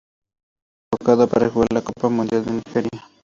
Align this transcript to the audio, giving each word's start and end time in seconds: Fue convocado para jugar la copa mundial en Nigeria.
Fue 0.89 0.97
convocado 0.97 1.29
para 1.29 1.47
jugar 1.51 1.67
la 1.71 1.83
copa 1.83 2.09
mundial 2.09 2.43
en 2.47 2.63
Nigeria. 2.65 3.07